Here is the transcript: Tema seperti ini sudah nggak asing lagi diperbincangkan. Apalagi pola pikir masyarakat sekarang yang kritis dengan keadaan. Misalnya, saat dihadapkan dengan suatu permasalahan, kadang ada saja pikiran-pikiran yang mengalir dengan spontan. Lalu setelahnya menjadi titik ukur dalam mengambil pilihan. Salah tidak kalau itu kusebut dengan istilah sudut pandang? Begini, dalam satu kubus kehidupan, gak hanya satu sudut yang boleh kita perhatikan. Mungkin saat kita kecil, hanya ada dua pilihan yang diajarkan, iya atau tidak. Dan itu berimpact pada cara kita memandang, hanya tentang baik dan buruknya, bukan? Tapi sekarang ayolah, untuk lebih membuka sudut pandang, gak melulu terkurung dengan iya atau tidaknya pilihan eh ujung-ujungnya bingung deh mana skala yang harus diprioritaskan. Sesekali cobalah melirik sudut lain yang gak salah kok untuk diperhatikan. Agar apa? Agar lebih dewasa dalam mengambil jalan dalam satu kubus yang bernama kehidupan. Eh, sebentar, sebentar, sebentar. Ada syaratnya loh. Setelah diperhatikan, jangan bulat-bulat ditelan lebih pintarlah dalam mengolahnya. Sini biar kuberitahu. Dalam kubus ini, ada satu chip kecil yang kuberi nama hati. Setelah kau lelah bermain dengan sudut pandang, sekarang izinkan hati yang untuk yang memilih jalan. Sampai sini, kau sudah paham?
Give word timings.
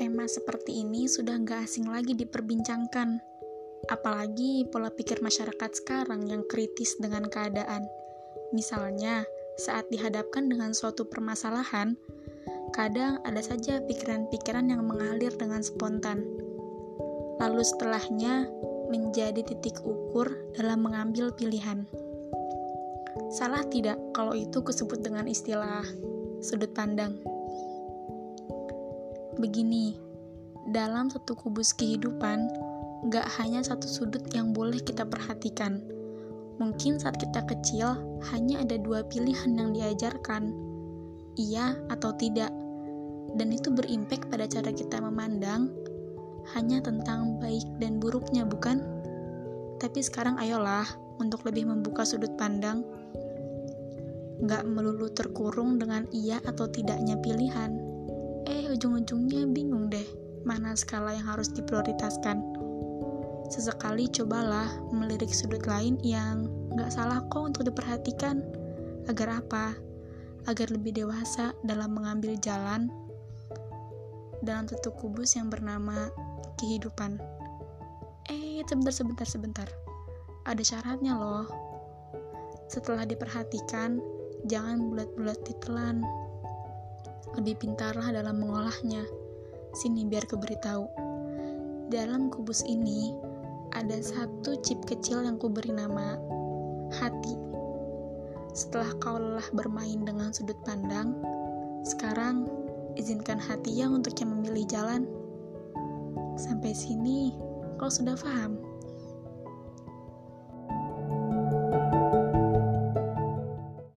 Tema 0.00 0.24
seperti 0.24 0.80
ini 0.80 1.04
sudah 1.04 1.36
nggak 1.36 1.68
asing 1.68 1.84
lagi 1.84 2.16
diperbincangkan. 2.16 3.20
Apalagi 3.92 4.64
pola 4.72 4.88
pikir 4.88 5.20
masyarakat 5.20 5.70
sekarang 5.76 6.24
yang 6.32 6.48
kritis 6.48 6.96
dengan 6.96 7.28
keadaan. 7.28 7.84
Misalnya, 8.56 9.28
saat 9.60 9.84
dihadapkan 9.92 10.48
dengan 10.48 10.72
suatu 10.72 11.04
permasalahan, 11.04 12.00
kadang 12.72 13.20
ada 13.28 13.44
saja 13.44 13.84
pikiran-pikiran 13.84 14.72
yang 14.72 14.80
mengalir 14.88 15.34
dengan 15.36 15.60
spontan. 15.60 16.24
Lalu 17.36 17.60
setelahnya 17.60 18.48
menjadi 18.88 19.44
titik 19.44 19.76
ukur 19.84 20.32
dalam 20.56 20.84
mengambil 20.88 21.32
pilihan. 21.36 21.84
Salah 23.32 23.64
tidak 23.68 24.00
kalau 24.16 24.32
itu 24.32 24.64
kusebut 24.64 25.04
dengan 25.04 25.28
istilah 25.28 25.84
sudut 26.40 26.72
pandang? 26.72 27.20
Begini, 29.40 29.96
dalam 30.68 31.08
satu 31.08 31.32
kubus 31.32 31.72
kehidupan, 31.72 32.52
gak 33.08 33.24
hanya 33.40 33.64
satu 33.64 33.88
sudut 33.88 34.20
yang 34.36 34.52
boleh 34.52 34.76
kita 34.76 35.08
perhatikan. 35.08 35.80
Mungkin 36.60 37.00
saat 37.00 37.16
kita 37.16 37.40
kecil, 37.48 37.96
hanya 38.28 38.60
ada 38.60 38.76
dua 38.76 39.00
pilihan 39.08 39.56
yang 39.56 39.72
diajarkan, 39.72 40.52
iya 41.40 41.80
atau 41.88 42.12
tidak. 42.20 42.52
Dan 43.32 43.56
itu 43.56 43.72
berimpact 43.72 44.28
pada 44.28 44.44
cara 44.44 44.68
kita 44.68 45.00
memandang, 45.00 45.72
hanya 46.52 46.84
tentang 46.84 47.40
baik 47.40 47.64
dan 47.80 48.04
buruknya, 48.04 48.44
bukan? 48.44 48.84
Tapi 49.80 50.04
sekarang 50.04 50.36
ayolah, 50.36 50.84
untuk 51.24 51.40
lebih 51.48 51.72
membuka 51.72 52.04
sudut 52.04 52.36
pandang, 52.36 52.84
gak 54.44 54.68
melulu 54.68 55.08
terkurung 55.08 55.80
dengan 55.80 56.04
iya 56.12 56.36
atau 56.44 56.68
tidaknya 56.68 57.16
pilihan 57.24 57.91
eh 58.46 58.66
ujung-ujungnya 58.70 59.46
bingung 59.50 59.86
deh 59.92 60.04
mana 60.42 60.74
skala 60.74 61.14
yang 61.14 61.26
harus 61.30 61.50
diprioritaskan. 61.54 62.42
Sesekali 63.52 64.08
cobalah 64.08 64.66
melirik 64.90 65.30
sudut 65.30 65.62
lain 65.68 66.00
yang 66.02 66.48
gak 66.74 66.90
salah 66.90 67.20
kok 67.28 67.52
untuk 67.52 67.68
diperhatikan. 67.68 68.42
Agar 69.06 69.44
apa? 69.44 69.76
Agar 70.48 70.72
lebih 70.72 70.96
dewasa 70.96 71.54
dalam 71.62 71.94
mengambil 71.94 72.34
jalan 72.40 72.90
dalam 74.42 74.66
satu 74.66 74.90
kubus 74.98 75.38
yang 75.38 75.46
bernama 75.46 76.10
kehidupan. 76.58 77.20
Eh, 78.26 78.64
sebentar, 78.66 78.90
sebentar, 78.90 79.26
sebentar. 79.26 79.68
Ada 80.42 80.62
syaratnya 80.66 81.14
loh. 81.14 81.46
Setelah 82.66 83.06
diperhatikan, 83.06 84.02
jangan 84.50 84.90
bulat-bulat 84.90 85.38
ditelan 85.46 86.02
lebih 87.38 87.58
pintarlah 87.58 88.10
dalam 88.12 88.42
mengolahnya. 88.42 89.06
Sini 89.72 90.04
biar 90.04 90.28
kuberitahu. 90.28 90.84
Dalam 91.88 92.28
kubus 92.32 92.64
ini, 92.64 93.12
ada 93.72 93.96
satu 94.00 94.56
chip 94.60 94.84
kecil 94.84 95.24
yang 95.24 95.40
kuberi 95.40 95.72
nama 95.72 96.20
hati. 96.92 97.36
Setelah 98.52 98.92
kau 99.00 99.16
lelah 99.16 99.48
bermain 99.56 100.04
dengan 100.04 100.28
sudut 100.32 100.56
pandang, 100.64 101.16
sekarang 101.88 102.44
izinkan 103.00 103.40
hati 103.40 103.72
yang 103.72 103.96
untuk 103.96 104.12
yang 104.20 104.32
memilih 104.36 104.68
jalan. 104.68 105.08
Sampai 106.36 106.76
sini, 106.76 107.32
kau 107.80 107.88
sudah 107.88 108.16
paham? 108.16 108.71